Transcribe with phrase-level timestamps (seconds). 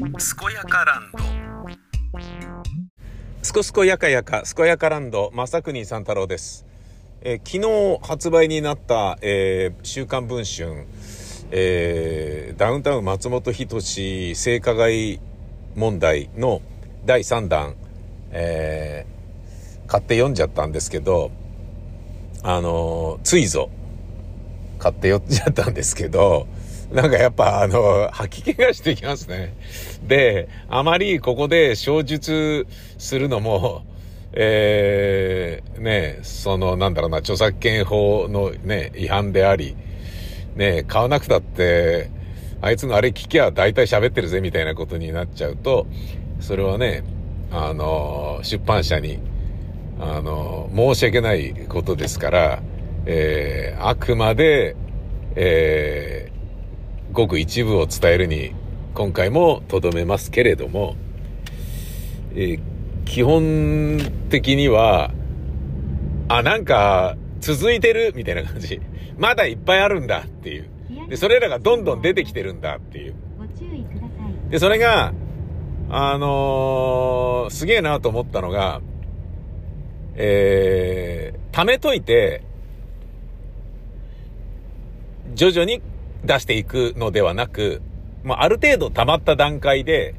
[0.00, 0.08] 健
[0.54, 1.18] やかランド。
[3.42, 6.64] すこすこやかやか健やかランド正国三太郎です、
[7.20, 10.86] えー昨日発売になった、えー週刊文春、
[11.50, 15.20] えーダウンタウン松本人志性加害
[15.74, 16.62] 問題の
[17.04, 17.74] 第3弾、
[18.30, 21.30] えー買って読んじゃったんですけど
[22.42, 23.68] あのついぞ
[24.78, 26.46] 買って読んじゃったんですけど、
[26.92, 29.54] なんかやっぱあの、吐き気がしてきますね。
[30.06, 32.66] で、あまりここで小述
[32.98, 33.82] するのも、
[34.32, 39.76] えー、ね、その、なんだろうな、著作権法のね、違反であり、
[40.56, 42.10] ね、買わなくたって、
[42.60, 45.86] あいつのあれ聞きゃ大体喋ってるぜみたいなことになっちゃうと、
[46.40, 47.04] それはね、
[47.52, 49.18] あの、出版社に、
[50.00, 52.62] あの、申し訳ないことですから、
[53.06, 54.76] えーあくまで、
[55.36, 56.29] えー
[57.12, 58.52] ごく一部を伝えるに、
[58.94, 60.96] 今回もとどめますけれども、
[62.34, 62.60] えー
[63.10, 65.10] 基本的には、
[66.28, 68.80] あ、なんか、続いてるみたいな感じ。
[69.18, 70.68] まだいっぱいあるんだっていう。
[71.08, 73.14] で、それらがどんどん出てきてるんだっていう。
[74.48, 75.12] で、それが、
[75.88, 78.80] あのーすげえなと思ったのが、
[80.14, 82.44] えー、貯めといて、
[85.34, 85.82] 徐々に
[86.24, 87.82] 出していくのではなく、
[88.22, 90.14] まあ、ある程度溜まった段階で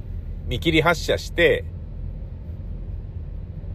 [0.47, 1.65] 見切り発車して、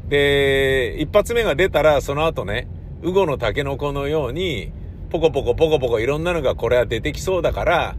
[0.08, 2.68] で、一発目が出たらその後ね、
[3.02, 4.72] ウゴのタケノコのように、
[5.10, 7.96] ポコポコポコポコいろんなのがこれは出てきそうだから、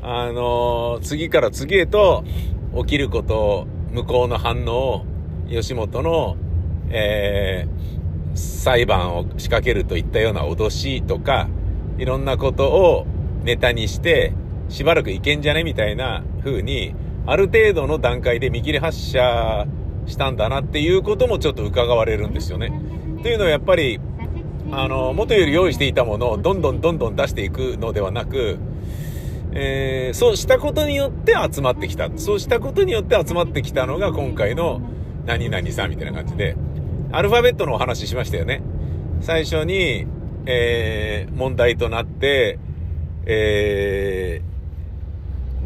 [0.00, 2.24] あのー次から次へと
[2.76, 5.06] 起きること、向こうの反応を、
[5.50, 6.36] 吉本の、
[6.90, 7.78] えー
[8.38, 11.48] 裁判を仕掛けるといったような脅しとか、
[11.98, 13.06] いろんなことを
[13.48, 14.34] ネタにして、
[14.68, 15.64] しばらくいけんじゃね？
[15.64, 19.66] みたいな風に、ある程度の段階で見切り発車
[20.06, 22.70] したんだなっていうこともちょっと伺われるんですよね。
[23.22, 24.00] というのはやっぱり、
[24.70, 28.58] あの、元より用意していたものをどんどんどんどん出していくのではなく、
[29.54, 32.10] えーそうしたことによって集まってきた。
[32.16, 34.82] そうしたことによって集まってきたのが今回の
[35.24, 36.54] 何々さんみたいな感じで、
[37.12, 38.60] アルファベットのお話ししましたよね。
[39.22, 40.06] 最初に、
[40.44, 42.58] えー問題となって、
[43.26, 44.58] えー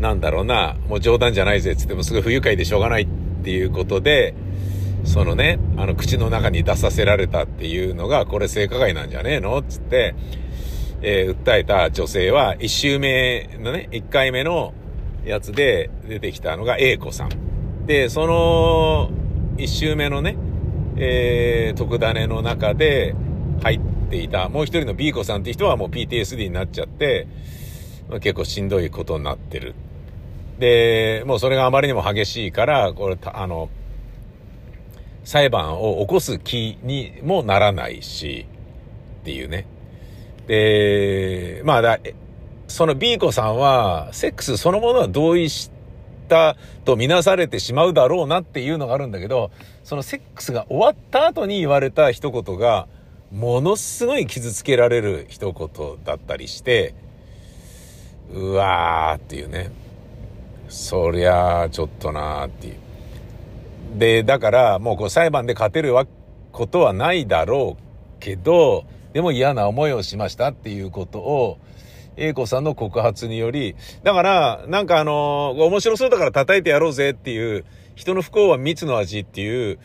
[0.01, 3.07] なんだろうな、もう冗談じゃないぜっつってもすごい不愉快でしょうがないっ
[3.45, 4.35] ていうことで、
[5.05, 10.15] そのね、あの口の中に出させられたっていうのが、これ性加害なんじゃねえのっつって、
[11.03, 14.75] えー訴えた女性は、一周目のね、一回目の
[15.25, 17.87] やつで出てきたのが A 子さん。
[17.87, 19.11] で、その、
[19.57, 20.37] 一周目のね、
[20.97, 23.15] えー、特ダネの中で
[23.63, 23.81] 入っ
[24.13, 27.27] ていた、もう一人の B 子さんって人はもう PTSD になっちゃって、
[28.21, 29.75] 結構しんどいことになってる。
[30.59, 33.71] で、もうそれがあまりにも激しいから、これ、あの、
[35.25, 38.47] 裁判を起こす気にもならないし、
[39.23, 39.67] っていうね。
[40.47, 41.99] で、まあだ、
[42.69, 45.71] その B 子さんは、セックスそのものは同意し
[46.29, 49.51] たとみなされてしまうだろうなっていうのがあるんだけど、
[49.85, 52.89] そのセックスが終わった後に言われた一言が、
[53.33, 56.95] ものすごい傷つけられる一言だったりして、
[58.31, 59.71] うわーっていうね。
[60.69, 62.75] そりゃあ、ちょっとなーっていう。
[63.99, 66.07] で、だから、もうこう裁判で勝てるわ
[66.53, 67.83] ことはないだろう
[68.21, 68.85] けど、
[69.15, 71.59] でも嫌な思いをしましたっていうことを、
[72.17, 79.79] 英子さんの告発により、だから、なんかあの面白そうだから叩いてやろうぜっていう、人の不幸は蜜の味っていう、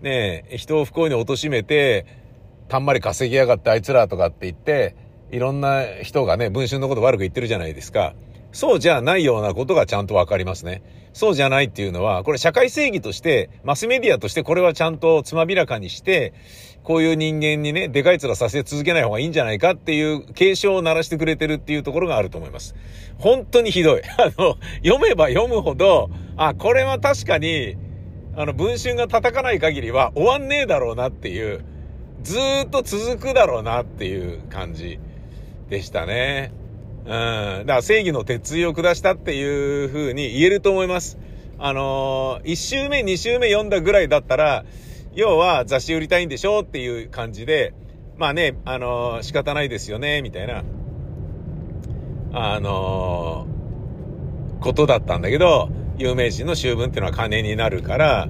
[0.00, 2.23] ねえ、人を不幸に貶めて、
[2.68, 4.96] たんまり稼ぎやがってあいつらとかって言って、
[5.30, 8.14] いろんな人がね、文春のこと悪く言ってるじゃないですか。
[8.52, 10.82] そうじゃないようなことがちゃんとわかりますね。
[11.12, 16.32] そうじゃないっていうのは、これ社会正義として、マスメディアとしてこれはちゃんとつまびらかにして、
[16.84, 22.74] こういう人間にね、でかい面させ続けない方がいいんじゃないかっていう警鐘を鳴らしてくれてるっていうところがあると思います。
[23.18, 24.02] 本当にひどい。
[24.18, 27.76] あの、読めば読むほど、あ、これは確かに、
[28.36, 31.64] あの、文春が叩かない限りは終わんねえだろうなっていう、
[32.24, 34.98] ずっと続くだろうなっていう感じ
[35.68, 36.52] でしたね。
[37.04, 37.10] うん。
[37.10, 41.18] だから正義の鉄槌を下したっていう風に言えると思います。
[41.58, 44.64] あのー、1週目、2週目読んだぐらいだったら、
[45.14, 47.74] 要は雑誌売りたいんでしょっていう感じで、
[48.16, 50.64] まあね、あのー仕方ないですよね、みたいな、
[52.32, 53.54] あのー
[54.60, 55.68] ことだったんだけど、
[55.98, 58.28] 有名人の修分っていうのは金になるから、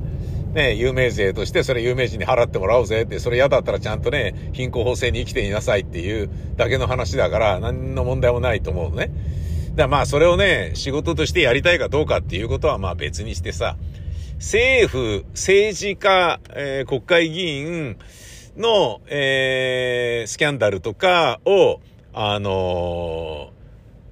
[0.55, 9.11] ね、有名税としてそれ有名人に払ってもらおうぜって、それ嫌だったらちゃんとね、貧困法制に生きていなさいっていうだけの話だから、何の問題もないと思うのね。
[9.75, 13.77] だまあそれをね、仕事としてやりたいかどうかっていうことはまあ別にしてさ、
[14.37, 17.97] 政府、政治家、えー、国会議員
[18.57, 21.81] の、えー、スキャンダルとかを、
[22.13, 23.51] あの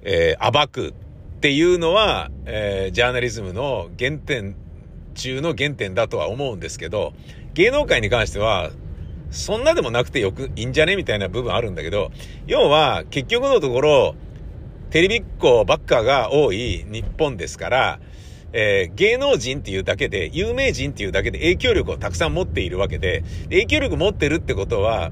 [0.03, 0.93] ー、え、暴くっ
[1.39, 4.55] ていうのは、えー、ジャーナリズムの原点
[5.13, 7.13] 中の原点だとは思うんですけど、
[7.53, 8.71] 芸能界に関しては、
[9.31, 12.11] そんなでもなくてよく、いいんじゃねみたいな部分あるんだけど、
[12.45, 14.15] 要は、結局のところ、
[14.91, 17.99] テレビっ子ばっかが多い日本ですから、
[18.53, 25.11] えー、芸能人っていうだけで、有名人っていうだけで影響力をたくさん持っているわけで、影響力持ってるってことは、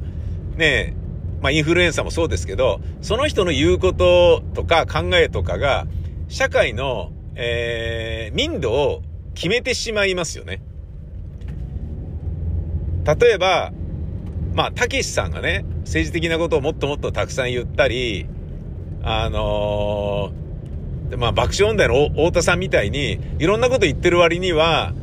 [0.55, 0.93] ね
[1.41, 5.87] まあインフルエンサーもそうですけど、その人の言うこととか考えとかが、
[6.29, 9.01] 社会の、えー、民度を
[9.33, 10.61] 決めてしまいますよね。
[13.05, 13.71] 例えば、
[14.53, 18.27] まあ、たけしさんがね、政治的なことをもっともっとたくさん言ったり、
[19.03, 24.93] あのー、まあ、爆笑問題の太田さんみたいに、いろんなこと言ってる割には、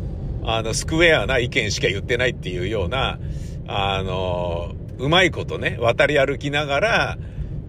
[0.44, 3.18] あの、スクエアな意見しか言ってないっていうような、
[3.66, 7.18] あのー、うまいことね、渡り歩きながら、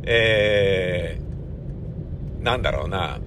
[0.03, 3.19] えー、なんだろうな、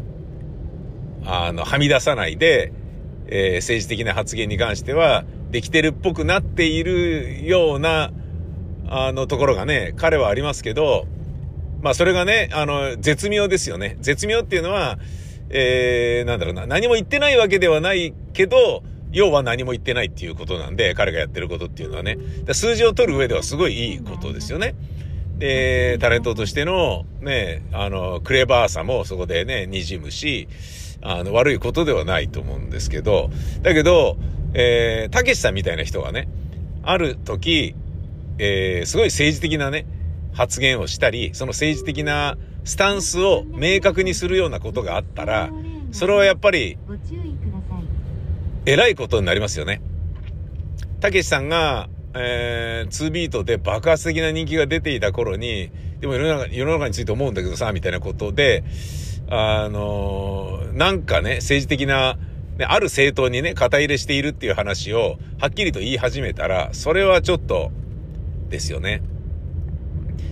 [1.24, 2.72] あの、はみ出さないで、
[3.34, 8.12] えー、政治的な発言に関しては、できてるっぽくなっているような、
[8.86, 11.06] あの、ところがね、彼はありますけど、
[11.80, 13.96] まあ、それがね、あの、絶妙ですよね。
[14.00, 14.98] 絶妙っていうのは、
[15.48, 18.82] えー、なんだろうな、何も言ってないわけではないけど、
[19.12, 22.18] 要は何も言ってないっていうことなんで、彼がやってることっていうのはね、
[22.52, 24.74] 数字を取る上ではすごいいいことですよね。
[25.42, 30.46] で、タレントとしての、ね、あの、クレバーさもそこでね、滲むし、
[31.00, 33.28] あの、悪いことではないと思うんですけど、
[33.60, 34.16] だけど、
[34.54, 36.28] えー、たけしさんみたいな人がね、
[36.84, 37.74] ある時、
[38.38, 39.84] えー、すごい政治的なね、
[40.32, 45.50] 発言をしたり、その政治的なスタンスを明確にするようなことがあったら、
[45.90, 46.78] それはやっぱり、
[48.64, 49.82] 偉いことになりますよね。
[51.00, 55.70] たけしさんが、えー、2ビートで爆発的な人気が出ていた頃に、
[56.00, 58.64] でも世の中世の中について思うんだけどさ、みたいなことで、
[59.28, 62.18] あのー、なんかね、政治的な、
[62.58, 67.70] ね、ある政党にね、肩入れしているっていう話を、はっきりと言い始めたら、それはちょっと、
[68.50, 69.02] ですよね。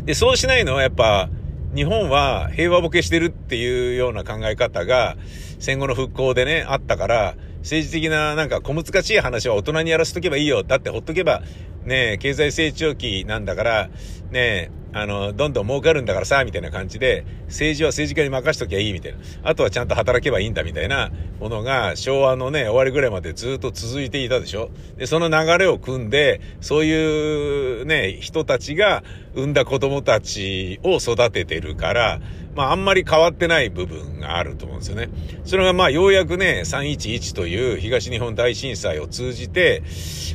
[0.05, 1.31] で、そうしないのはやっぱ、
[1.75, 5.17] 日本は平和ボケしてるっていうような考え方が
[5.61, 10.63] 戦後の復興でね、あったから、政治的ななんか小難しい話は大人にやらせとけばいいよ。
[10.63, 11.43] だってほっとけば、
[11.85, 13.91] ね経済成長期なんだから、
[14.31, 19.19] ねあの、どんどん儲かるんだからさ、みたいな感じで、政治は政治家に任しときゃいいみたいな。
[19.45, 29.05] あとはちゃんと働けばいいんだみたいなものが、昭和のね、終わりぐらいまでずっと続いていたでしょで、その流れを組んで、そういうね、人たちが
[29.35, 32.21] 産んだ子供たちを育ててるから、
[32.57, 35.09] まああんまり変わってない部分があると思うんですよね。
[35.45, 39.83] それがまあようやくね、311という東日本大震災を通じて、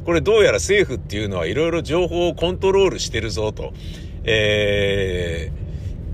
[0.06, 3.74] これどうやら政府っていうのはいろいろ情報をコントロールしてるぞと。
[4.26, 5.52] え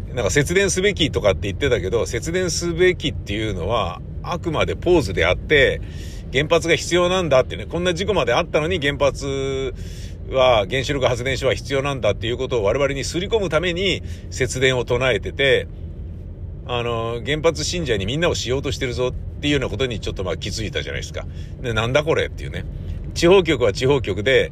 [0.09, 5.81] ー、なんか節電すべきとかって言ってたけど、節電すべきっていうのは、あくまでポーズであって、
[6.33, 9.73] 原発が必要なんだってね、こんな事故まであったのに原発
[10.29, 15.67] は、原子力発電所は必要なんだっていうことを我々にすり込むために節電を唱えてて、
[16.65, 21.25] あの、原発信者にみんなをしようとしてるぞっていうようなことにちょっとまあ気づいたじゃないですか。
[21.61, 22.65] で、なんだこれっていうね。
[23.13, 24.51] 地方局は地方局で、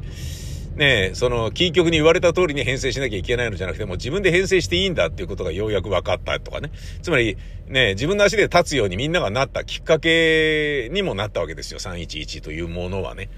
[0.80, 6.72] ねその、キー局に言われた通りに編成しなきゃいけないのじゃなくて、もう自分で編成していいんだっていうことがようやく分かったとかね。
[7.02, 7.36] つまり、
[7.68, 11.78] ね自分の足で立つようにみんながなったきっかけにもなったわけですよ。
[11.78, 13.28] 311というものはね。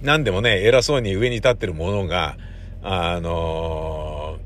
[0.00, 2.36] 何でもね、偉そうに上に立ってるものが、
[2.82, 4.40] あのー、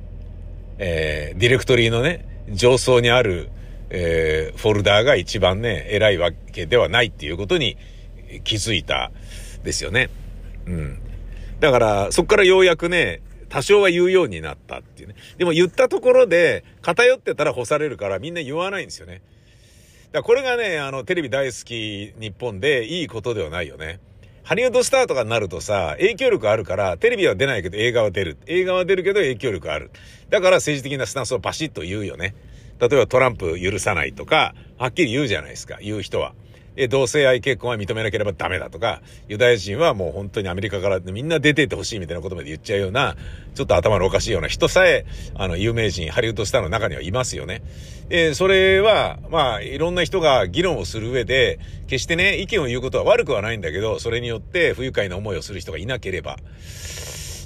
[0.79, 3.51] えー、ディレクトリーのね、上層にある、
[3.91, 7.77] えー、フォルダーが一番ね、偉いわけではないっていうことに
[8.45, 9.13] 気づいた
[9.63, 10.09] ですよね。
[10.67, 11.04] うん。
[11.61, 15.15] だから、そっからようやくね、多少は言うようになったっていうね。
[15.39, 19.23] でも言ったところで、偏ってたら干されるからみんな言わないんですよね。
[20.13, 24.01] だからこれがね、あの、テレビ大好き日本でいいことではないよね。
[24.43, 28.37] ハリウッドスターとかになるとさ、影響力あるから、テレビは出ないけど映画は出る。
[28.47, 29.91] 映画は出るけど影響力ある。
[30.29, 32.35] だから政治的なスタンスをバシッと言うよね。
[32.79, 36.35] 例えばトランプ許さないとか、はっきり言うじゃないですか、言う人は。
[36.77, 43.17] え、同性愛結婚は認めなければダメだとか、ユダヤ人はもう本当にアメリカからみんな出てってほしいみたいなことまで言っちゃうような、
[43.55, 47.63] ちょっと頭のおかしいような人さえ、あの、有名人、ハリウッドスターの中にはいますよね。
[48.11, 56.37] え、それは、まあ、いろんな人が議論をする上で、決してね、意見を言うことは悪くはないんだけど、それによって不愉快な思いをする人がいなければ。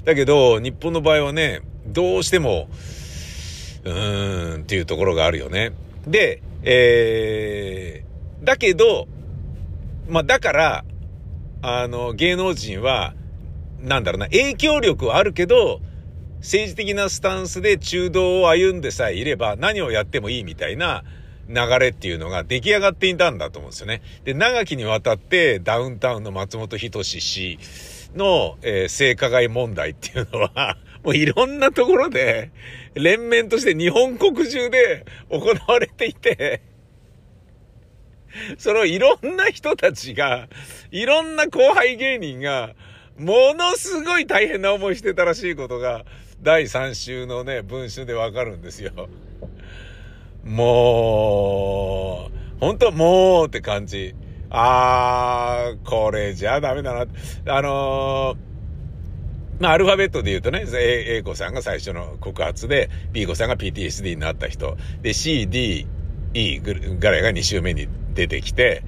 [0.04, 2.68] だけど、日本の場合はね、どうしても、
[3.84, 5.72] うーんっていうところがあるよね。
[6.06, 9.06] で、えー、だけど、
[10.08, 10.84] まあ、だから、
[11.62, 13.14] あの、芸能人は、
[13.80, 15.80] なんだろうな、影響力はあるけど、
[16.38, 21.02] 政治的なスタンスで中道を歩んでさえいれば何をやってもいいみたいな
[21.48, 24.02] 流れっていうのが出来上がっていたんだと思うんですよね。
[24.24, 27.58] で、長きにわたってダウンタウンの松本人志氏
[28.14, 32.50] の、えー、性加害問題っていうのは、 もういろんなところで、
[32.94, 36.60] 連綿として日本国中で行われていて、
[38.58, 40.48] そのいろんな人たちが、
[40.90, 42.74] いろんな後輩芸人が、
[43.18, 46.04] ものすごい大変な思いしてたらしいことが、
[46.42, 48.92] 第3週のね、文集でわかるんですよ。
[50.44, 54.14] もう、本当もうって感じ。
[54.50, 57.06] あー、これじゃダメだな。
[57.46, 58.48] あのー
[59.60, 64.76] まあ、アルファベットで言うとね、A, A 子さんが最初の告発で、B 子さんが PTSD になった人。
[65.02, 65.86] で、C、D、
[66.34, 66.60] E
[67.00, 68.82] ガレが2週目に出てきて、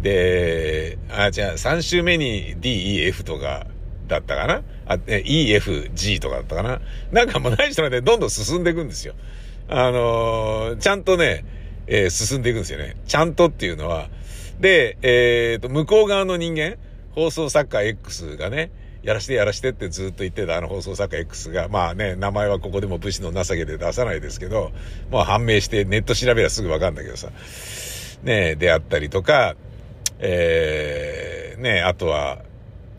[0.00, 3.66] で、あ、じゃあ3週目に D、E、F とか
[4.08, 4.62] だったかな？
[4.86, 6.80] あ、E、F、G とかだったかな？
[7.12, 9.14] なんかもう何しろね、どんどん進んでいくんですよ。
[9.68, 11.44] あのー、ちゃんとね、
[11.86, 12.96] えー、進んでいくんですよね。
[13.06, 14.08] ちゃんとっていうのは。
[14.58, 16.76] で、えっ、ー、と、向こう側の人間、
[17.12, 18.70] 放送作家 X がね、
[19.02, 24.72] やらしてやらしてってずっと言ってたあの放送作家 X が、まあね、名前はここでも武士の情けで出さないですけど、
[25.10, 27.30] もう判明してネット調べりゃすぐわかるんだけどさ、
[28.22, 29.56] ね、であったりとか、
[30.18, 32.42] えー、ね、あとは、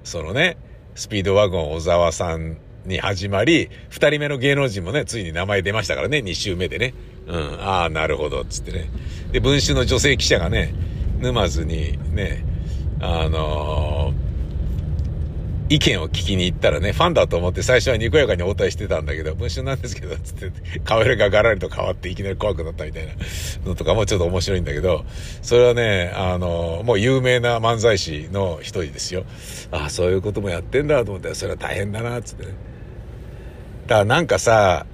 [0.04, 0.58] そのね、
[0.96, 6.94] スピードワゴン小沢さんに始まり、二人目の芸能人もね、ついに名前出ましたからね、二週目でね。
[7.28, 8.90] うん、ああ、なるほど、つってね。
[9.32, 10.74] で、文春の女性記者がね、
[11.20, 12.44] 沼津にね、
[13.00, 14.31] あのー
[15.72, 23.14] 意見を聞きに行ったらね、ファンだと思って最初はにこやかに応対してたんだけど、文春なんですけど、つって、顔色がガラリと変わっていきなり怖くなったみたいな
[23.66, 25.06] のとかもちょっと面白いんだけど、
[25.42, 29.24] それはね、あの、もう有名な漫才師の一人ですよ。
[29.72, 32.52] ああ、そういうこともやってんだと思ったら、それは大変だな、つってね。
[33.88, 34.86] だからなんかさ、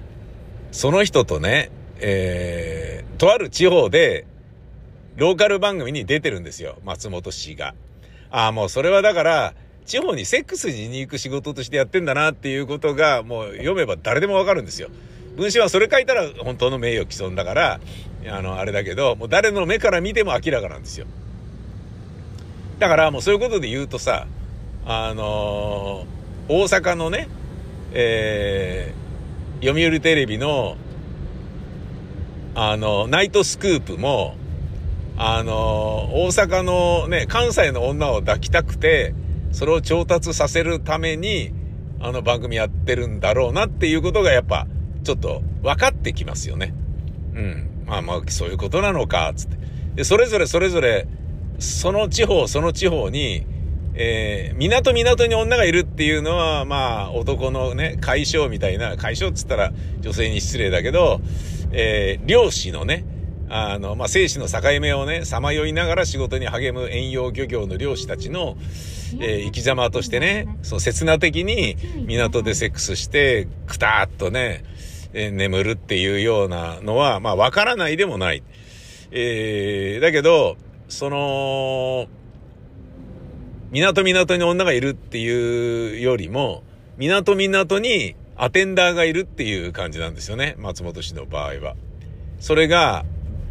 [0.70, 4.26] その人とね、えー、とある地方で、
[5.16, 6.78] ローカル番組に出てるんですよ。
[6.84, 7.74] 松本氏が。
[8.30, 9.54] ああ、もうそれはだから、
[9.88, 14.90] 地方にセックスしに行く仕事としてやってんだなっていうことが、もう読めば誰でもわかるんですよ。
[15.34, 17.80] 文春はそれ書いたら本当の名誉毀損だから、
[18.28, 21.06] あの、あれだけど、もう誰の目から見ても明らかなんですよ。
[22.78, 24.26] だからもうそういうことで言うとさ、
[24.84, 27.28] あのー、大阪のね、
[27.92, 30.76] えー、読売テレビの、
[32.54, 34.36] あの、ナイトスクープも、
[35.16, 39.14] あのー、大阪のね、関西の女を抱きたくて、
[39.52, 41.52] それを調達させるために、
[42.00, 44.66] あの番組やってるんだろうなっていうことがやっぱ、
[45.02, 46.74] ちょっと分かってきますよね。
[47.34, 47.84] うん。
[47.86, 49.56] まあまあ、そういうことなのか、つって。
[49.94, 51.06] で、それぞれそれぞれ、
[51.58, 53.44] その地方その地方に、
[53.94, 61.20] えー、港港に女がいるっていうのは、まあ、男のね、解消みたいな、解消っつったら女性に失礼だけど、
[61.72, 63.04] えー、漁師のね、
[63.48, 68.56] あの、まあ、生死の境目をね、さまよいながら仕事に励む遠洋漁業の漁師たちの、
[69.20, 71.76] えー、生き様としてね、その刹那的に
[72.06, 74.64] 港でセックスして、くたーっとね、
[75.12, 78.42] えー、眠るっていうようなのは、まあ、わからないでもない。
[79.10, 80.56] えー、だけど、
[80.88, 82.06] その、
[83.70, 86.62] 港港に女がいるっていうよりも、
[86.96, 90.54] 港港にアテンダーがいるっていう感じなんですよね。
[90.58, 91.74] 松本氏の場合は。
[92.40, 93.04] それが、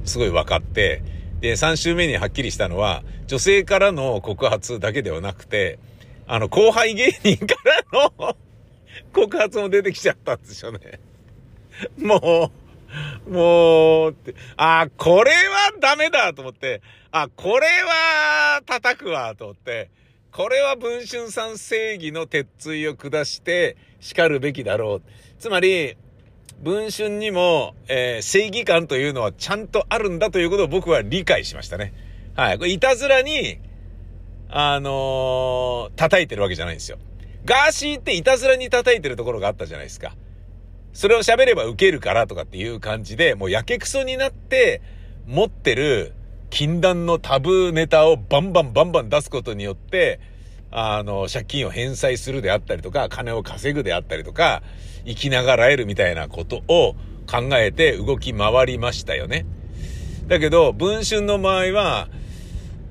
[0.07, 1.01] すごい分かって、
[1.39, 5.79] で、3週目にはっきりしたのは、女性からの告発だけではなくて、
[6.25, 7.55] あの、後輩芸人か
[7.91, 8.35] らの
[9.13, 10.99] 告発も出てきちゃったんですよね。
[11.97, 12.51] も
[13.27, 19.89] う、もう、って、あ、これはダメだと思って、あ、これは叩くわと思って、
[20.31, 25.01] これは文春さん正義の鉄槌を下して叱るべきだろう。
[25.39, 25.97] つまり、
[26.61, 31.93] 文春にも、えー、正義感というのはちゃんとあるんだということを僕は理解しましたね。
[32.35, 32.57] はい。
[32.57, 33.59] これ、いたずらに、
[34.49, 36.97] あのー、叩いてるわけじゃないんですよ。
[37.45, 40.15] ガーシーっていたずらに叩いてるところがあったじゃないですか。
[40.93, 44.81] それを喋れば受けるからとかっていう感じで、もうやけくそになって
[45.27, 46.13] 持ってる
[46.49, 50.19] 禁断のタブーネタをバンバンバンバン出すことによって、
[50.71, 54.61] あの、借金を返済するであったりとか、金を稼ぐであったりとか、
[55.05, 56.95] 生きながらえるみたいなことを
[57.29, 59.45] 考えて動き回りましたよね。
[60.27, 62.09] だけど、文春の場合は、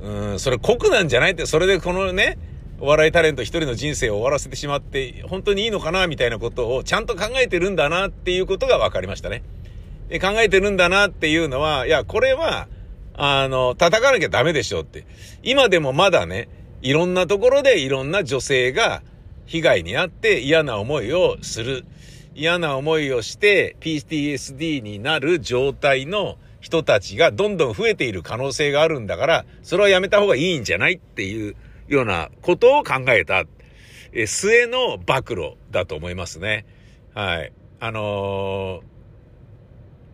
[0.03, 2.39] うん、それ酷なんじゃないって、それでこのね、
[2.79, 9.43] お笑いタレント一人の人生を終わらせてしまって、本当にいいのかなみたいなことをちゃんと考えてるんだなっていうことが分かりましたね。
[10.09, 12.69] で考えてるんだなっていうのは、いや、これは、
[13.15, 15.07] あの、叩かなきゃダメでしょって。
[15.43, 16.49] 今でもまだね、
[16.87, 19.03] いろんなところでいろんな女性が
[19.45, 21.85] 被害に遭って嫌な思いをする。
[22.37, 31.57] 嫌な思いをして PTSD になる状態の人たちがどんどん増えている可能性があるんだから、それはやめた方がいいんじゃないっていう
[31.89, 33.43] ようなことを考えた、
[34.13, 36.67] え末の暴露だと思いますね。
[37.15, 37.53] はい。
[37.81, 38.81] あの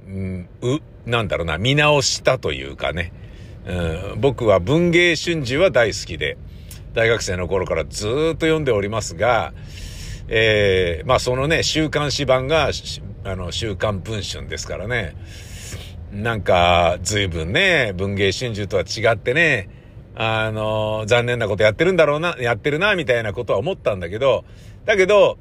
[0.06, 3.12] ー、うん、う、なんだろうな、見直したというかね。
[3.66, 6.38] うん、僕は文芸春秋は大好きで、
[6.94, 9.52] 大学生の頃からずっと読んでおりますが、
[10.28, 12.70] えー、まあそのね、週刊誌版が、
[13.24, 15.16] あの、週刊文春ですからね。
[16.12, 19.70] なんか、随分ね、文芸春秋とは違ってね、
[20.14, 24.44] あの、残念なことやってるんだろうな、やってるな、みたいなことは思ったんだけど、
[24.84, 25.38] だけど、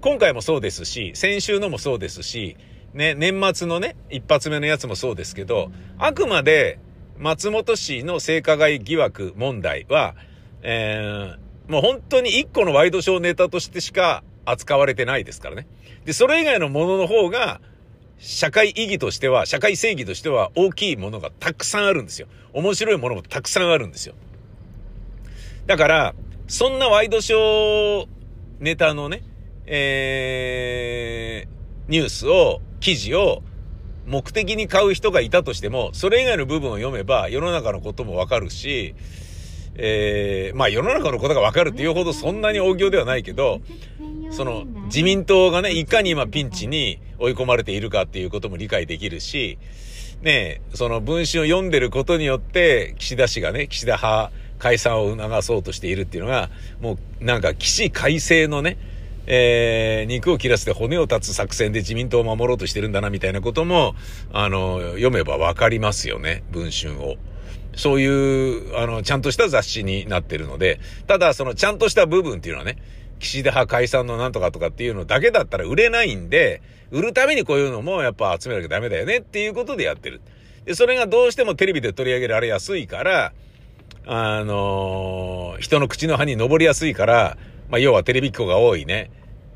[0.00, 2.56] 今回もそうですし、先週のもそうですし、
[2.94, 6.78] ね、年末のね、一発目のやつもそうですけど、あくまで
[7.18, 10.14] 松本氏の性加害疑惑問題は、
[10.64, 15.66] えー、もう本当に一個のワイドショーネタとしてしか扱われてないですからね。
[16.04, 17.60] で、それ以外のものの方が、
[18.18, 22.28] 社会意義としては、社会正義としては大きいものがたくさんあるんですよ。
[22.54, 24.14] 面白いものもたくさんあるんですよ。
[25.66, 26.14] だから、
[26.48, 28.06] そんなワイドショー
[28.60, 29.22] ネタのね、
[29.66, 33.42] えー、ニュースを、記事を
[34.06, 38.94] 目的に買う人がいたとしても、それ以外の部分を読めば世の中のこともわかるし、
[39.76, 43.60] えー、まあ世の中のことがわかるっていうほどそんなに大行ではないけど、
[44.30, 49.58] その自民党がね、いかに今ピンチに追い込まれているかっていうことも理解できるし、
[50.22, 56.50] ね、その文春を読んでることによって、岸田氏がね、岸田派解散を促そうとしているっていうのが、
[56.80, 58.78] もうなんか起死改正のね、
[59.26, 63.94] えー、肉を切らせて骨を断つ作戦で自民党を守ろうとしてるんだなみたいなことも、
[64.32, 67.16] あの、読めばわかりますよね、文春を。
[67.76, 72.76] そういう、あの、ちゃんとした雑誌になってるので、ただそのちゃんとした部分っていうのはね、
[73.18, 80.20] 岸田派解散のなんとかとかっていうのだけだったら売れないんで、売るためにこういうのもやっぱ集めなきゃダメだよねっていうことでやってる。
[80.64, 83.32] で、それがどうしてもテレビで取り上げられやすいから、
[84.06, 87.38] あのー、人の口の葉に登りやすいから、
[87.70, 89.10] まあ、要はテレビっ子が多いね、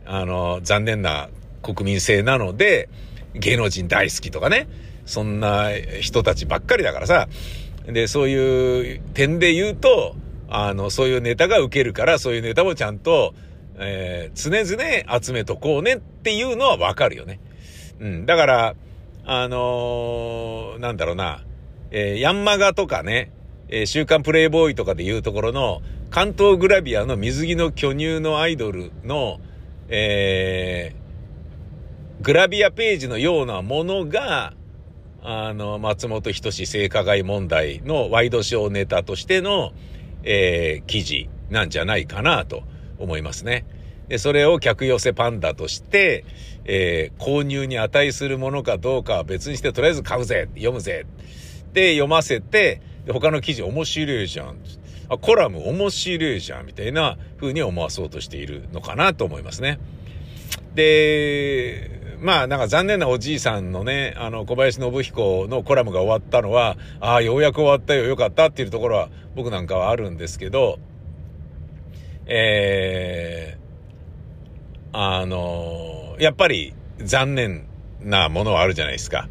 [0.07, 1.29] あのー、残念な
[1.62, 2.88] 国民性なので、
[3.35, 4.69] 芸能人大好きとかね、
[5.05, 7.29] そんな人たちばっかりだからさ、
[7.92, 10.14] で、そういう点で言うと、
[10.48, 13.35] あの、そういうネタが受けるから、そういうネタもちゃんと、
[13.79, 17.40] えー、常々集めとこうねっていうのはわかるよね。
[18.01, 18.27] うん。
[18.27, 18.74] だから、
[19.24, 21.44] あのー、なんだろうな、
[21.90, 23.31] えー、ヤンマガとかね、
[23.68, 29.40] えー、週刊プレイボーイとかで言うところの、関東グラビアの水着の巨乳のアイドルの、
[29.88, 34.55] えー、グラビアページのようなものが、
[35.23, 39.73] あの、松本人志性加害問題のワイドショーネタとしての、
[40.23, 42.63] えー、記事なんじゃないかなと
[42.99, 43.67] 思いますね。
[44.09, 46.25] で、それを客寄せパンダとして、
[46.65, 51.07] えー、購入に値するものかどうかは別にして、とりあえず買うぜ読むぜ
[51.73, 52.81] で、読ませて、
[53.13, 54.57] 他の記事面白いじゃん。
[55.09, 59.79] あ、コラム面白いじゃん、みたいな風に思わそうとしているのかなと思いますね。
[60.75, 70.79] で、まあなんか残念なおじいさんのね、あの小林信彦のコラムが終わったのは、ああ、ようやく終わったよ、よかったっていうところは僕なんかはあるんですけど、
[72.27, 77.67] えー、あのやっぱり残念
[78.03, 79.29] なものはあるじゃないですか。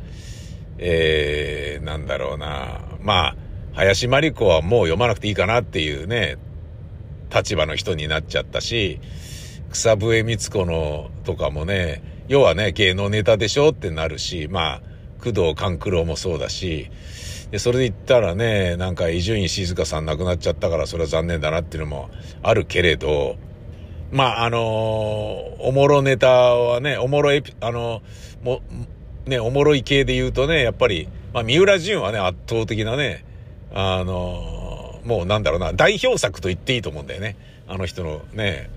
[0.80, 2.82] えー、なんだろうな。
[3.02, 3.36] まあ、
[3.73, 6.38] 林真理子はもう読まなくていいかなっていうね、
[7.34, 9.00] 立場の人になっちゃったし、
[9.71, 14.81] 草笛光子のとかもね、要はね、芸能ネタでしょってなるし、まあ、
[15.19, 16.89] 工藤官九郎もそうだし、
[17.51, 22.09] で、それで言ったらね、なんか伊集院静香さん亡くなっちゃったからそれは残念だなっていうのも
[22.43, 23.37] あるけれど、
[24.11, 28.61] まあ、あのー、おもろネタはね、おもろい、あのー、も、
[29.25, 33.25] ね、おもろい系で言うとね、やっぱり、まあ、三浦淳はね、圧倒的なね、
[33.73, 37.37] あのー、もうなんだろうな、代表作と言っていいと思うんだよね。
[37.67, 38.69] あの人のね、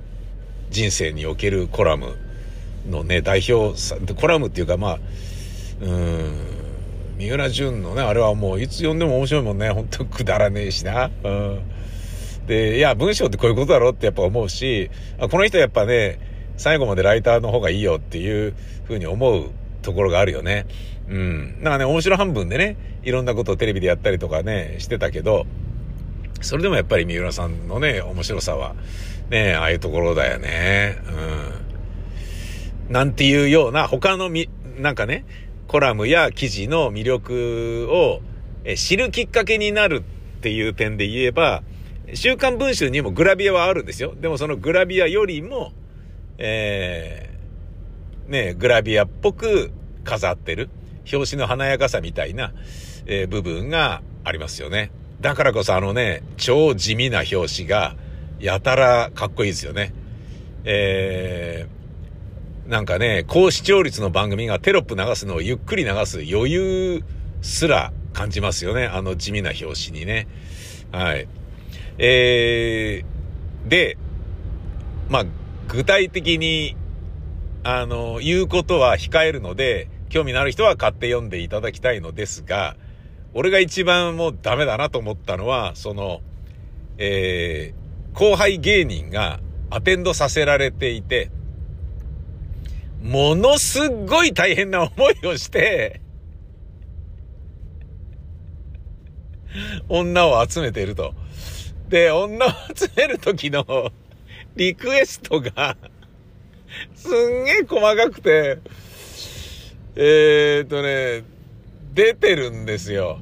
[0.70, 2.16] 人生におけるコラム
[2.88, 3.74] のね、代表
[4.14, 4.98] コラムっていうかまあ、
[5.80, 6.32] うん、
[7.18, 9.70] 三浦淳のね、あれはもういつ読んでも面白いもんね。
[9.70, 11.10] ほんとくだらねえしな。
[11.22, 11.60] うん。
[12.46, 16.18] で、いや、文章ってこういうことだろってやっぱ思うし、この人やっぱね、
[16.56, 19.50] 最後までライターの方がいいよっていうふうに思う
[19.82, 20.66] ところがあるよね。
[21.08, 21.62] うん。
[21.62, 25.46] なんかね、面白半分でね、いろんなことをテレビでやったりとかね、してたけど、
[26.40, 28.74] それでもやっぱり三浦さんのね、面白さは、
[29.28, 30.96] ね、ああいうところだよね。
[31.06, 31.10] う
[31.66, 31.69] ん。
[32.90, 35.24] なんていうような、他のみ、なんかね、
[35.68, 38.20] コラムや記事の魅力を、
[38.76, 40.02] 知るきっかけになる
[40.38, 41.62] っていう点で言えば、
[42.14, 44.14] 週刊文春にもグラビアはあるんですよ。
[44.20, 45.72] でもそのグラビアよりも、
[46.38, 49.70] えー、ね、グラビアっぽく
[50.02, 50.68] 飾ってる、
[51.12, 52.52] 表紙の華やかさみたいな、
[53.06, 54.90] えー、部分がありますよね。
[55.20, 57.94] だからこそあのね、超地味な表紙が、
[58.40, 59.92] やたらかっこいいですよね。
[60.64, 61.79] えー、
[62.70, 67.02] なんかね、高視聴率の番組がテロップ流すのをゆっくり流す余裕
[67.42, 68.86] すら感じますよね。
[68.86, 70.28] あの地味な表紙にね。
[70.92, 71.26] はい。
[71.98, 73.98] えー、で、
[75.08, 75.24] まあ、
[75.66, 76.76] 具体的に、
[77.64, 82.76] あの、言うことは控えるので、興味のある人は買って読んでいただきたいのですが、
[83.34, 86.20] 俺が一番もうダメだなと思ったのは、その、
[86.98, 91.32] えー、後輩芸人がアテンドさせられていて、
[93.00, 96.00] ものすっごい大変な思いをして、
[99.88, 101.14] 女を集めていると。
[101.88, 103.90] で、女を集める時の
[104.54, 105.76] リクエストが
[106.94, 108.58] すんげえ細かくて、
[109.96, 111.24] えー、っとね、
[111.94, 113.18] 出てるんですよ。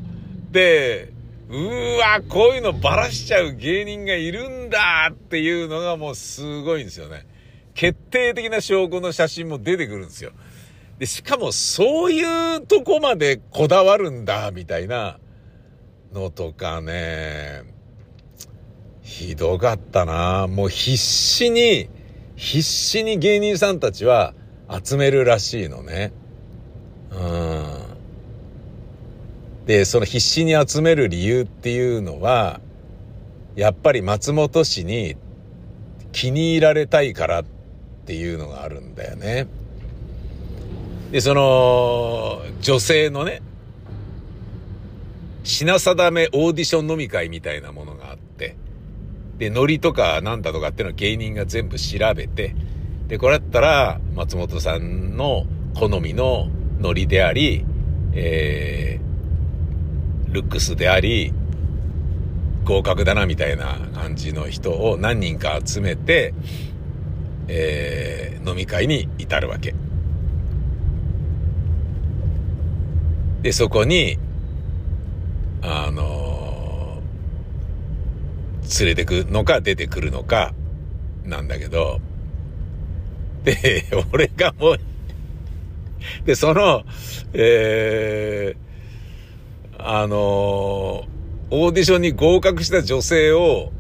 [0.51, 1.13] で、
[1.49, 7.27] うーわ、こういうのばらしちゃう芸人がいるんだっていうのがもうすごいんですよね。
[7.79, 10.33] 決定的な証拠の写真も出てくるんですよ。
[10.99, 15.21] で、しかもそういうとこまでこだわるんだ、みたいな
[16.13, 17.63] のとかね、
[19.03, 21.89] ひどかったなもう必死に、
[22.35, 24.35] 必死に芸人さんたちは
[24.83, 26.11] 集めるらしいのね。
[27.13, 27.67] うん。
[29.67, 32.61] で、その必死に集める理由っていうのは、
[33.55, 35.15] やっぱり松本氏に
[36.11, 37.58] 気に入られたいからって
[38.09, 39.47] ていうのがあるんだよね。
[41.11, 43.43] で、その、女性のね、
[45.45, 48.57] 品定めオーディション飲み会みたいなものがあって、
[49.37, 52.57] で、ノリとかなんだとかっていうのは芸人が全部調べて、
[53.09, 55.45] で、これだったら松本さんの
[55.75, 56.49] 好みの
[56.81, 57.67] ノリであり、
[58.15, 61.35] えー、ルックスであり、
[62.65, 66.33] 合格だなみたいな感じの人を何人か集めて、
[67.49, 69.75] えー、飲み会に至るわけ。
[73.43, 74.19] で、そこに、
[75.63, 80.55] あのー、連れてくのか出てくるのか、
[81.25, 82.01] なんだけど、
[83.45, 84.79] で、 俺がもう
[86.25, 86.85] で、その、
[87.33, 90.19] えー、あのー、
[91.51, 93.73] オーディションに合格した女性を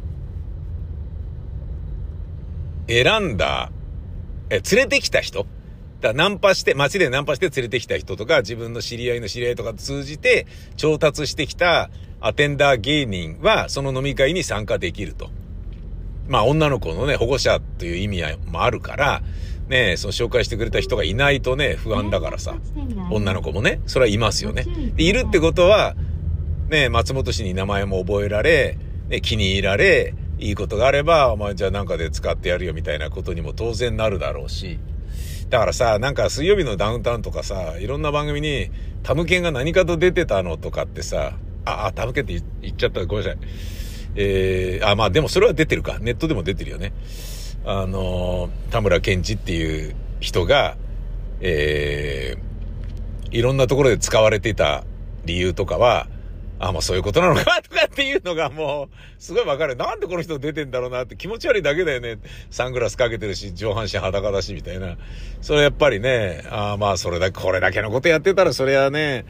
[2.89, 3.71] 選んだ、
[4.51, 5.47] え、連れてきた人？
[6.01, 10.47] だナンパして、街でナンパして連れてきた人とか、自分の知り合いの知り合いとか通じて
[10.77, 15.31] 調達してきたアテンダー芸人は、その飲み会に参加できると。
[16.29, 19.23] まあ、女の子のね、保護者という意味合いもあるから、
[19.69, 22.57] ね、その紹介してくれた人がいないとね、不安だからさ、
[23.11, 24.65] 女の子もね、それはいますよね。
[24.95, 25.95] で、いるってことは、
[26.69, 34.79] ね、松本氏に名前も覚えられ、ね、気に入られ、いいことがあれば、お前じゃあなんかで使ってやるよみたいなことにも当然なるだろうし。
[35.51, 38.71] だからさ、なんか水曜日のダウンタウンとかさ、いろんな番組に
[39.03, 41.33] タムケンが何かと出てたのとかってさ、
[41.65, 43.05] あ、あ、タムケンって言っちゃった。
[43.07, 43.39] ごめんなさい。
[44.15, 45.99] えー、あ、まあでもそれは出てるか。
[46.01, 46.93] ネットでも出てるよね。
[47.65, 50.77] あの、田村健二っていう人が、
[51.41, 54.85] えー、いろんなところで使われていた
[55.25, 56.09] 理由とかは、
[56.59, 59.77] あ、まあそういうことなのかとかっていうのがもう、すごいわかる。
[59.77, 62.19] なんでこの人出てんだろうなって気持ち悪いだけだよね。
[62.51, 64.97] サングラスかけてるし、上半身裸だし、みたいな。
[65.41, 69.25] それやっぱりね、あまあそれだけ、これだけのことやってたら、それはね、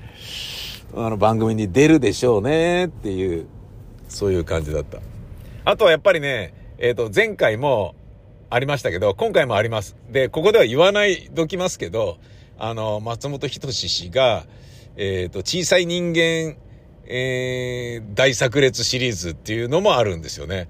[0.94, 3.46] あの番組に出るでしょうねっていう、
[4.08, 4.98] そういう感じだった。
[5.64, 7.94] あとはやっぱりね、えっ、ー、と、前回も、
[8.50, 9.94] ありましたけど、今回もあります。
[10.10, 12.16] で、ここでは言わないどきますけど、
[12.58, 14.46] あの、松本人志氏が、
[14.96, 16.56] えっ、ー、と、小さい人間、
[17.10, 20.68] えー、大炸裂シリーズっていうのもあるんですよね。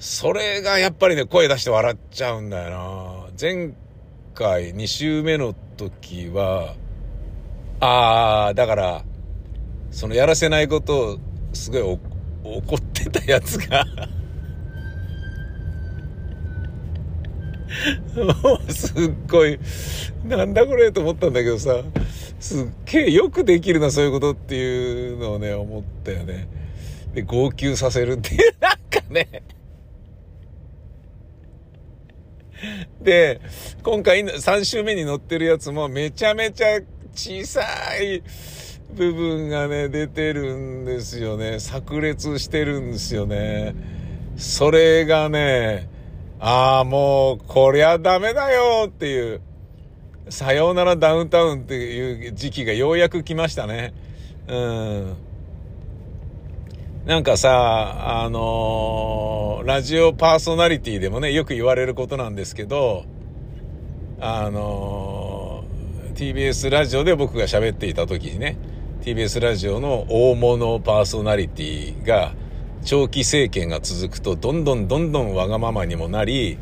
[0.00, 3.72] それがやっぱりね、声出して笑っちゃうんだよな前
[4.34, 6.74] 回2週目の時は、
[7.80, 9.04] ああ、だから、
[9.90, 11.18] そのやらせないことを
[11.52, 13.84] すごい怒ってたやつが
[18.14, 19.58] もうすっごい、
[20.24, 21.82] なんだこれと思ったんだけどさ、
[22.40, 26.48] すっげえよくできるな、そういうことっていうのをね、思ったよね。
[27.12, 29.42] で、号泣させるっていう、 なんかね。
[33.00, 33.40] で、
[33.82, 36.80] 今回3週目に乗ってるやつもめちゃめちゃ
[37.14, 37.62] 小さ
[38.00, 38.22] い
[38.94, 41.58] 部分がね、出てるんですよね。
[41.60, 43.74] 炸裂してるんですよね。
[44.36, 45.88] それがね、
[46.40, 49.40] ああ、もう、こりゃダメだよっていう、
[50.30, 53.94] さようならダウンタウンっていう時期がようやく来ましたね。
[54.46, 55.16] うん。
[57.06, 63.04] なんかさ、あのー、ラジオパーソナリティでもね、よく言われることなんですけど、
[64.20, 68.58] あのー、TBS ラジオで僕が喋っていた時にね、
[69.02, 72.34] TBS ラジオの大物パーソナリティが、
[72.84, 76.58] 長期政権が続くと、どんどんどんどんわがままにもなり、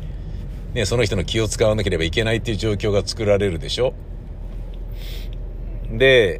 [0.77, 3.95] ね、その人の気を使わなければいけないっていう状況が作られるでしょ？
[5.91, 6.39] で、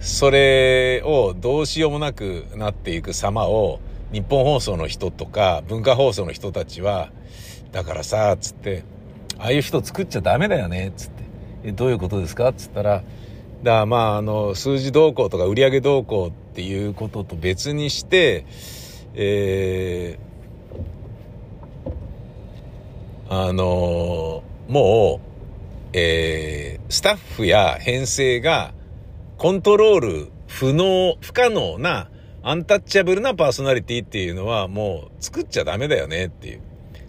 [0.00, 3.80] それをどうしようもなくなっていく様を、
[4.12, 7.10] 日本放送の人とか文化放送の人たちは、
[7.72, 8.84] だからさ、つって、
[9.38, 11.22] ああいう人作っちゃダメだよね、つって。
[11.64, 12.52] え、どういうことですか？
[12.52, 13.04] つったら、だか
[13.62, 18.44] らまあ、あの、数字動向とか売上動向っていうことと別にして、
[19.14, 20.27] えー、
[23.28, 25.28] あの、もう、
[25.92, 28.72] えー、スタッフや編成が
[29.36, 32.08] コントロール不能、不可能な
[32.42, 36.60] アンタッチャブルなパーソナリティっていうのはもう作っちゃダメだよねっていう。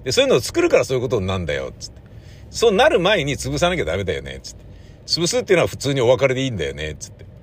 [0.03, 2.01] で、そういうのを作るからそういうことになんだよ、つって。
[2.49, 4.65] そうなる前に潰さなきゃダメだよね、つって。
[5.05, 7.23] 潰すっていうのは普通にお別れでいいんだよね、つって。
[7.23, 7.33] だか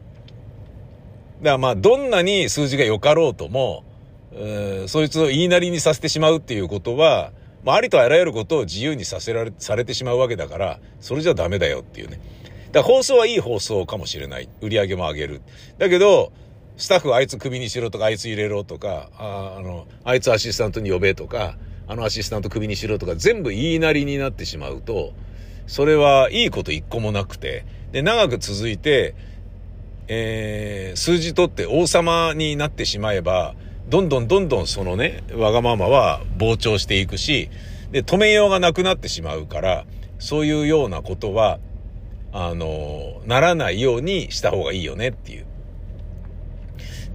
[1.43, 3.85] らまあ、どんなに数字が良かろうとも、
[4.87, 7.33] そいつを言いなりにさせてしまうっていうことは、
[7.67, 12.21] まあ、ありとあらゆることを自由にさせられ、されてしまうわけだから、それじゃダメだよっていうね。
[12.71, 14.49] だから放送はいい放送かもしれない。
[14.61, 15.43] 売り上げも上げる。
[15.77, 16.33] だけど、
[16.77, 21.57] スタッフあいつクビにしろとか、あいつ入れろとか、ああの、あいつアシスタントに呼べとか、
[21.89, 25.13] あのアシスタントクビにしろとか、全部言いなりになってしまうと、
[25.67, 29.17] それはいいこと一個もなくて、で、長く続いて、
[30.07, 33.57] えー、数字取って王様になってしまえば、
[33.89, 37.51] どんどんどんどんそのね、わがままは膨張していくし、
[37.93, 39.85] で、止めようがなくなってしまうから、
[40.19, 41.61] そういうようなことは、
[42.33, 45.47] あの、ならないようにした方がいいよねっていう。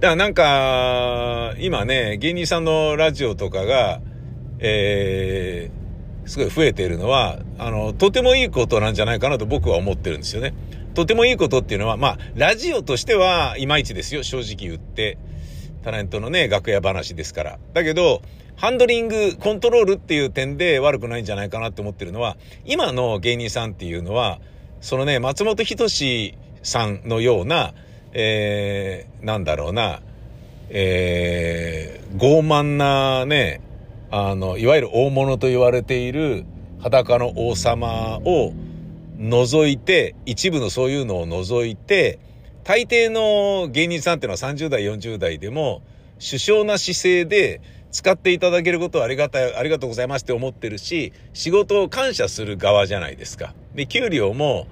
[0.00, 4.00] からなんか、今ね、芸人さんのラジオとかが、
[4.58, 10.54] えー、すごい増えているのは、あの、とてもいいことなんじゃないかなと僕は思ってるんですよね。
[10.94, 15.18] とてもいいことっていうのは、まあ、ラジオとしてはいまいちですよ、正直言って。
[15.82, 17.58] タレントのね、楽屋話ですから。
[17.74, 18.22] だけど、
[18.56, 24.40] ハンドリング、コントロールっていう点で悪くないんじゃないかなって思ってるのは、今の芸人さんっていうのは、
[24.80, 27.74] そのね、松本人志さんのような、
[28.12, 30.00] えー、なんだろうな、
[30.68, 33.60] えー、傲慢なね、
[34.10, 36.44] あの、いわゆる大物と言われている
[36.80, 38.52] 裸の王様を
[39.18, 42.18] 除いて、一部のそういうのを除いて、
[42.64, 45.82] 大抵の芸人さんっていうのは30代、40代でも、
[46.24, 53.54] 首相な姿勢で使っていただけることはありがたい、ありがとうございますって思ってるし、仕事を感謝する側じゃないですか。
[53.74, 54.66] で、給料も、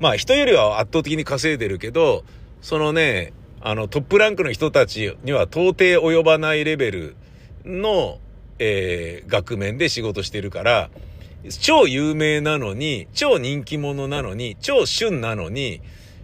[0.00, 2.24] まあ人よりは圧倒的に稼いでるけど、
[2.62, 7.16] そのね、あのトップランクの人たちには到底及ばないレベル
[7.64, 8.18] の
[8.58, 10.90] えー、額面で仕事してるから、
[11.60, 15.80] 超有名なのに、超人気者なのに、超旬なのに、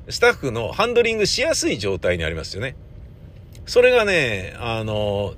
[0.08, 2.76] スタッフのハンドリングしやすい状態にありますよね。
[3.66, 5.34] それがね、あの、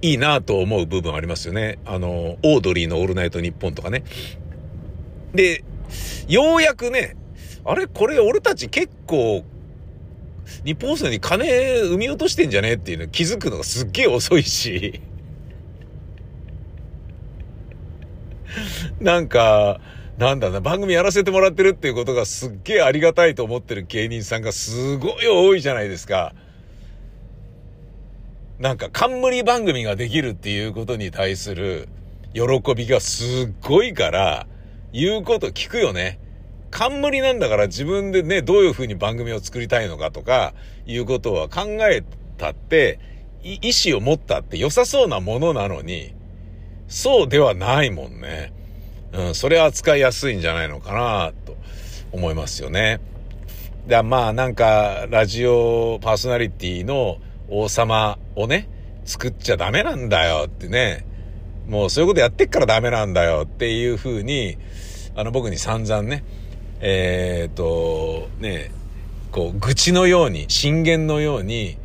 [0.00, 1.78] いいなと思う部分ありますよね。
[1.84, 4.04] あの、オードリーのオールナイトニッポンとかね。
[5.34, 5.64] で、
[6.28, 7.16] ようやくね、
[7.64, 9.44] あれこれ俺たち結構、
[10.64, 15.00] 日本放送に金生み落としてんじゃねっていうの気づくのがすっげえ遅いし。
[19.00, 19.80] なんか、
[20.18, 26.34] なんだな、番組やらせてもらってるっていうことがすっげえありがたいと思ってる芸人さんがすごい多いじゃないですか。
[28.60, 31.88] なんか冠番組ができるっていうことに対する
[32.32, 34.46] 喜びがすっごいから、
[34.92, 36.20] 言うこと聞くよね。
[36.70, 40.54] 冠なんだから自分でね、どういう風に番組を作りたいのかとか、
[40.86, 42.04] いうことは考え
[42.38, 43.00] たって、
[43.42, 46.14] 意思を持ったって良さそうなものなのに、
[46.86, 48.52] そうではないもんね。
[49.14, 51.56] うん、それは扱いやすいんじゃないのかなと
[52.12, 53.00] 思いますよね。
[53.86, 58.68] で、まあなんか、ラジオパーソナリティの王様をね、
[59.04, 61.06] 作っちゃダメなんだよってね、
[61.68, 64.56] もうそういうことやってっからダメなんだよっていう風に、
[65.14, 66.24] あの僕に散々ね、
[66.80, 68.70] えー、っと、ね、
[69.30, 71.78] こう、愚痴のように、進言のように、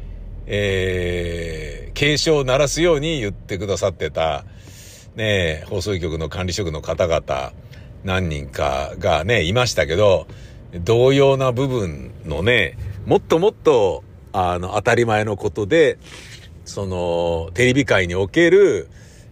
[0.47, 4.45] えー、警鐘を鳴らすように言ってくださってた、
[5.19, 7.51] ね、放送局の管理職の方々、
[8.05, 10.27] 何人かがね、いましたけど、
[10.73, 15.97] 同様な部分のね、もっともっと、あの、当たり前のことで、
[16.63, 18.87] その、テレビ界における、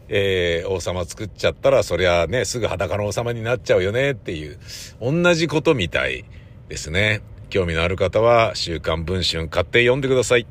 [0.10, 4.60] えー、王様作っちゃったら、そりゃね、すぐ裸の王様になっちゃうよねっていう、
[5.00, 6.26] 同じことみたい
[6.68, 7.22] ですね。
[7.50, 10.48] 興味のある方は、週刊文春買って読んでください。